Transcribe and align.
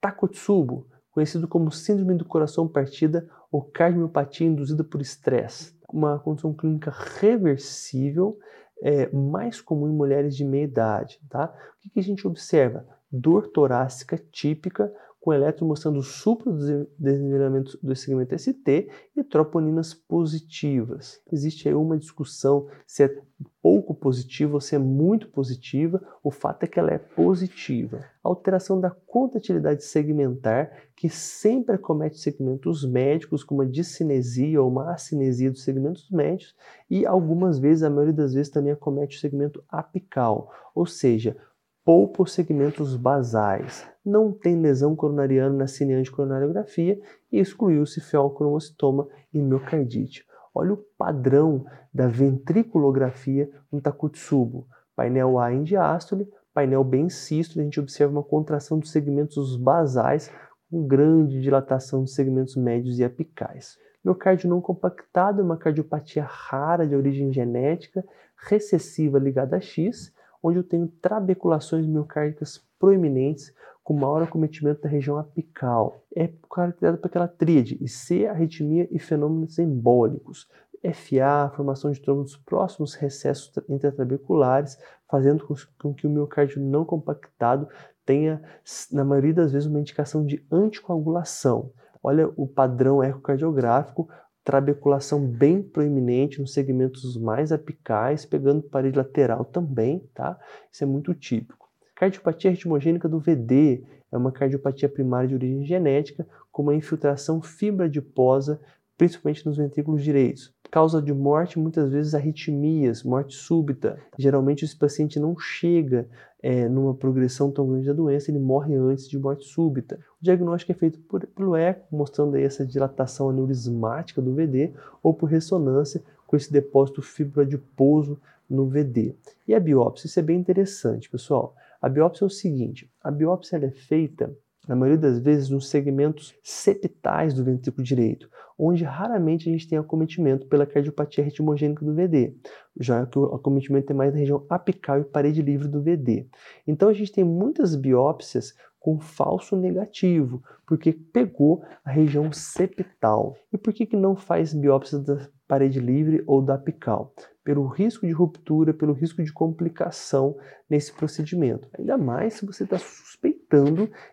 Takotsubo, 0.00 0.86
conhecido 1.10 1.46
como 1.46 1.70
síndrome 1.70 2.14
do 2.14 2.24
coração 2.24 2.66
partida 2.66 3.28
ou 3.50 3.62
cardiomiopatia 3.62 4.46
induzida 4.46 4.84
por 4.84 5.00
estresse, 5.00 5.74
uma 5.92 6.18
condição 6.18 6.54
clínica 6.54 6.90
reversível, 6.90 8.38
é, 8.82 9.10
mais 9.12 9.60
comum 9.60 9.88
em 9.88 9.94
mulheres 9.94 10.36
de 10.36 10.44
meia 10.44 10.64
idade. 10.64 11.20
Tá? 11.28 11.52
O 11.76 11.80
que, 11.80 11.90
que 11.90 12.00
a 12.00 12.02
gente 12.02 12.26
observa? 12.26 12.86
Dor 13.10 13.48
torácica 13.48 14.16
típica, 14.30 14.92
com 15.20 15.34
elétron 15.34 15.66
mostrando 15.68 16.02
supra-desnivelamento 16.02 17.78
do 17.82 17.94
segmento 17.94 18.36
ST 18.38 18.88
e 19.14 19.22
troponinas 19.22 19.92
positivas. 19.92 21.20
Existe 21.30 21.68
aí 21.68 21.74
uma 21.74 21.98
discussão 21.98 22.66
se 22.86 23.04
é 23.04 23.22
pouco 23.62 23.94
positiva 23.94 24.54
ou 24.54 24.60
se 24.60 24.74
é 24.74 24.78
muito 24.78 25.28
positiva, 25.28 26.02
o 26.22 26.30
fato 26.30 26.64
é 26.64 26.66
que 26.66 26.78
ela 26.78 26.90
é 26.90 26.98
positiva. 26.98 28.02
Alteração 28.22 28.80
da 28.80 28.90
contratilidade 28.90 29.84
segmentar, 29.84 30.70
que 30.96 31.08
sempre 31.10 31.74
acomete 31.74 32.18
segmentos 32.18 32.84
médicos, 32.84 33.44
como 33.44 33.60
uma 33.60 33.68
discinesia 33.68 34.62
ou 34.62 34.70
uma 34.70 34.92
acinesia 34.92 35.50
dos 35.50 35.62
segmentos 35.62 36.10
médios, 36.10 36.54
e 36.88 37.04
algumas 37.04 37.58
vezes, 37.58 37.82
a 37.82 37.90
maioria 37.90 38.14
das 38.14 38.32
vezes, 38.32 38.50
também 38.50 38.72
acomete 38.72 39.18
o 39.18 39.20
segmento 39.20 39.62
apical, 39.68 40.50
ou 40.74 40.86
seja, 40.86 41.36
poupa 41.84 42.22
os 42.22 42.32
segmentos 42.32 42.96
basais. 42.96 43.86
Não 44.04 44.32
tem 44.32 44.60
lesão 44.60 44.94
coronariana 44.94 45.54
na 45.54 45.66
cineante 45.66 46.10
coronariografia 46.10 47.00
e 47.30 47.38
excluiu-se 47.38 48.00
feocromocitoma 48.00 49.08
e 49.32 49.40
miocardite. 49.40 50.24
Olha 50.54 50.72
o 50.72 50.84
padrão 50.98 51.64
da 51.92 52.08
ventriculografia 52.08 53.50
no 53.70 53.80
Takotsubo. 53.80 54.66
Painel 54.96 55.38
A 55.38 55.52
em 55.52 55.62
diástole, 55.62 56.28
painel 56.52 56.84
B 56.84 56.98
em 56.98 57.08
sístole, 57.08 57.60
a 57.60 57.64
gente 57.64 57.80
observa 57.80 58.12
uma 58.12 58.22
contração 58.22 58.78
dos 58.78 58.90
segmentos 58.90 59.56
basais 59.56 60.30
com 60.70 60.86
grande 60.86 61.40
dilatação 61.40 62.02
dos 62.02 62.14
segmentos 62.14 62.56
médios 62.56 62.98
e 62.98 63.04
apicais. 63.04 63.76
Miocárdio 64.04 64.48
não 64.48 64.60
compactado 64.60 65.40
é 65.40 65.44
uma 65.44 65.56
cardiopatia 65.56 66.24
rara 66.24 66.86
de 66.86 66.96
origem 66.96 67.32
genética, 67.32 68.04
recessiva 68.36 69.18
ligada 69.18 69.56
a 69.56 69.60
X, 69.60 70.12
onde 70.42 70.58
eu 70.58 70.64
tenho 70.64 70.88
trabeculações 71.00 71.86
miocárdicas 71.86 72.64
proeminentes 72.78 73.54
com 73.82 73.94
maior 73.94 74.22
acometimento 74.22 74.82
da 74.82 74.88
região 74.88 75.18
apical. 75.18 76.04
É 76.14 76.30
caracterizada 76.52 76.98
por 76.98 77.06
aquela 77.06 77.28
tríade, 77.28 77.78
IC, 77.80 78.26
arritmia 78.26 78.88
e 78.90 78.98
fenômenos 78.98 79.58
embólicos. 79.58 80.48
FA, 80.82 81.52
formação 81.54 81.90
de 81.90 82.00
trombos 82.00 82.36
próximos 82.38 82.94
recessos 82.94 83.52
intratrabeculares, 83.68 84.78
fazendo 85.10 85.46
com 85.78 85.92
que 85.92 86.06
o 86.06 86.10
miocárdio 86.10 86.62
não 86.62 86.86
compactado 86.86 87.68
tenha, 88.06 88.42
na 88.90 89.04
maioria 89.04 89.34
das 89.34 89.52
vezes, 89.52 89.68
uma 89.68 89.80
indicação 89.80 90.24
de 90.24 90.44
anticoagulação. 90.50 91.70
Olha 92.02 92.32
o 92.34 92.46
padrão 92.46 93.04
ecocardiográfico, 93.04 94.08
trabeculação 94.44 95.26
bem 95.26 95.62
proeminente 95.62 96.40
nos 96.40 96.52
segmentos 96.52 97.16
mais 97.16 97.52
apicais, 97.52 98.24
pegando 98.24 98.62
parede 98.62 98.96
lateral 98.96 99.44
também, 99.44 100.08
tá? 100.14 100.38
Isso 100.72 100.84
é 100.84 100.86
muito 100.86 101.14
típico. 101.14 101.68
Cardiopatia 101.94 102.50
ritmogênica 102.50 103.08
do 103.08 103.20
VD 103.20 103.84
é 104.10 104.16
uma 104.16 104.32
cardiopatia 104.32 104.88
primária 104.88 105.28
de 105.28 105.34
origem 105.34 105.64
genética 105.64 106.26
com 106.50 106.62
uma 106.62 106.74
infiltração 106.74 107.42
fibra 107.42 107.86
adiposa, 107.86 108.60
principalmente 108.96 109.44
nos 109.46 109.56
ventrículos 109.56 110.02
direitos. 110.02 110.54
Causa 110.70 111.02
de 111.02 111.12
morte, 111.12 111.58
muitas 111.58 111.90
vezes 111.90 112.14
arritmias, 112.14 113.02
morte 113.02 113.34
súbita. 113.34 113.98
Geralmente 114.16 114.64
esse 114.64 114.76
paciente 114.76 115.18
não 115.18 115.36
chega 115.36 116.08
é, 116.40 116.68
numa 116.68 116.94
progressão 116.94 117.50
tão 117.50 117.68
grande 117.68 117.86
da 117.86 117.92
doença, 117.92 118.30
ele 118.30 118.38
morre 118.38 118.76
antes 118.76 119.08
de 119.08 119.18
morte 119.18 119.44
súbita. 119.44 119.98
O 120.20 120.24
diagnóstico 120.24 120.70
é 120.70 120.74
feito 120.74 121.00
por, 121.00 121.26
pelo 121.26 121.56
eco, 121.56 121.84
mostrando 121.90 122.36
aí 122.36 122.44
essa 122.44 122.64
dilatação 122.64 123.30
aneurismática 123.30 124.22
do 124.22 124.32
VD, 124.32 124.72
ou 125.02 125.12
por 125.12 125.26
ressonância 125.26 126.02
com 126.24 126.36
esse 126.36 126.52
depósito 126.52 127.02
fibroadiposo 127.02 128.16
no 128.48 128.66
VD. 128.66 129.16
E 129.48 129.54
a 129.54 129.60
biópsia, 129.60 130.06
isso 130.06 130.20
é 130.20 130.22
bem 130.22 130.38
interessante, 130.38 131.10
pessoal. 131.10 131.54
A 131.82 131.88
biópsia 131.88 132.24
é 132.24 132.26
o 132.26 132.30
seguinte, 132.30 132.88
a 133.02 133.10
biópsia 133.10 133.56
é 133.56 133.70
feita 133.70 134.32
na 134.68 134.76
maioria 134.76 134.98
das 134.98 135.18
vezes 135.18 135.48
nos 135.48 135.68
segmentos 135.68 136.34
septais 136.42 137.34
do 137.34 137.44
ventrículo 137.44 137.82
direito, 137.82 138.28
onde 138.58 138.84
raramente 138.84 139.48
a 139.48 139.52
gente 139.52 139.68
tem 139.68 139.78
acometimento 139.78 140.46
pela 140.46 140.66
cardiopatia 140.66 141.24
ritmogênica 141.24 141.84
do 141.84 141.94
VD, 141.94 142.34
já 142.78 143.06
que 143.06 143.18
o 143.18 143.34
acometimento 143.34 143.90
é 143.92 143.96
mais 143.96 144.12
na 144.12 144.18
região 144.18 144.44
apical 144.50 145.00
e 145.00 145.04
parede 145.04 145.40
livre 145.40 145.66
do 145.66 145.82
VD. 145.82 146.26
Então 146.66 146.88
a 146.88 146.92
gente 146.92 147.12
tem 147.12 147.24
muitas 147.24 147.74
biópsias 147.74 148.54
com 148.78 148.98
falso 148.98 149.56
negativo, 149.56 150.42
porque 150.66 150.92
pegou 150.92 151.62
a 151.84 151.90
região 151.90 152.32
septal. 152.32 153.36
E 153.52 153.58
por 153.58 153.74
que, 153.74 153.84
que 153.84 153.96
não 153.96 154.16
faz 154.16 154.54
biópsia 154.54 154.98
da 154.98 155.28
parede 155.46 155.78
livre 155.78 156.22
ou 156.26 156.40
da 156.40 156.54
apical? 156.54 157.12
Pelo 157.44 157.66
risco 157.66 158.06
de 158.06 158.12
ruptura, 158.12 158.72
pelo 158.72 158.94
risco 158.94 159.22
de 159.22 159.32
complicação 159.32 160.36
nesse 160.68 160.92
procedimento. 160.92 161.68
Ainda 161.78 161.98
mais 161.98 162.34
se 162.34 162.46
você 162.46 162.64
está 162.64 162.78
suspeitando 162.78 163.29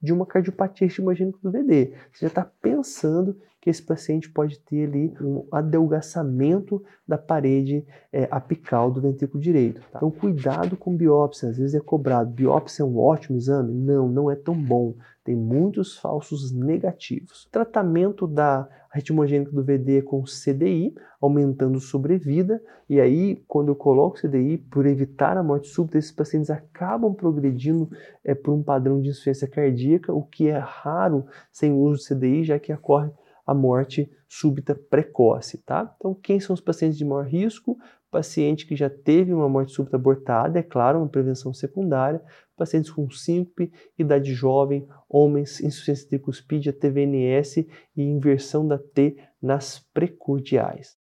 de 0.00 0.12
uma 0.12 0.26
cardiopatia 0.26 0.86
estimogênica 0.86 1.38
do 1.42 1.50
VD. 1.50 1.94
Você 2.12 2.20
já 2.22 2.26
está 2.28 2.44
pensando 2.44 3.36
que 3.62 3.70
esse 3.70 3.80
paciente 3.80 4.28
pode 4.28 4.58
ter 4.58 4.88
ali 4.88 5.14
um 5.20 5.46
adelgaçamento 5.52 6.82
da 7.06 7.16
parede 7.16 7.86
é, 8.12 8.26
apical 8.28 8.90
do 8.90 9.00
ventrículo 9.00 9.40
direito. 9.40 9.80
Tá? 9.82 9.98
Então, 9.98 10.10
cuidado 10.10 10.76
com 10.76 10.96
biópsia, 10.96 11.48
às 11.48 11.58
vezes 11.58 11.76
é 11.76 11.80
cobrado. 11.80 12.32
Biópsia 12.32 12.82
é 12.82 12.84
um 12.84 12.98
ótimo 12.98 13.38
exame? 13.38 13.72
Não, 13.72 14.08
não 14.08 14.28
é 14.28 14.34
tão 14.34 14.60
bom. 14.60 14.96
Tem 15.22 15.36
muitos 15.36 15.96
falsos 15.96 16.50
negativos. 16.50 17.48
Tratamento 17.52 18.26
da 18.26 18.68
ritmogênica 18.92 19.52
do 19.52 19.62
VD 19.62 20.02
com 20.02 20.24
CDI, 20.24 20.92
aumentando 21.20 21.78
sobrevida, 21.78 22.60
e 22.90 23.00
aí, 23.00 23.44
quando 23.46 23.68
eu 23.68 23.76
coloco 23.76 24.20
CDI, 24.20 24.58
por 24.58 24.86
evitar 24.86 25.36
a 25.36 25.42
morte 25.42 25.68
súbita, 25.68 25.98
esses 25.98 26.10
pacientes 26.10 26.50
acabam 26.50 27.14
progredindo 27.14 27.88
é, 28.24 28.34
por 28.34 28.52
um 28.52 28.62
padrão 28.62 29.00
de 29.00 29.10
insuficiência 29.10 29.46
cardíaca, 29.46 30.12
o 30.12 30.24
que 30.24 30.48
é 30.48 30.58
raro 30.58 31.24
sem 31.52 31.72
o 31.72 31.78
uso 31.78 32.02
de 32.02 32.08
CDI, 32.08 32.44
já 32.44 32.58
que 32.58 32.72
ocorre 32.72 33.08
a 33.46 33.54
morte 33.54 34.10
súbita 34.28 34.74
precoce, 34.74 35.58
tá? 35.64 35.94
Então, 35.96 36.14
quem 36.14 36.40
são 36.40 36.54
os 36.54 36.60
pacientes 36.60 36.96
de 36.96 37.04
maior 37.04 37.26
risco? 37.26 37.76
Paciente 38.10 38.66
que 38.66 38.76
já 38.76 38.90
teve 38.90 39.32
uma 39.32 39.48
morte 39.48 39.72
súbita 39.72 39.96
abortada, 39.96 40.58
é 40.58 40.62
claro, 40.62 40.98
uma 40.98 41.08
prevenção 41.08 41.52
secundária, 41.52 42.22
pacientes 42.56 42.90
com 42.90 43.10
síncope, 43.10 43.72
idade 43.98 44.32
jovem, 44.34 44.86
homens, 45.08 45.60
insuficiência 45.60 46.08
tricuspídia, 46.08 46.72
TVNS 46.72 47.66
e 47.96 48.02
inversão 48.02 48.66
da 48.66 48.78
T 48.78 49.16
nas 49.40 49.78
precordiais. 49.92 51.01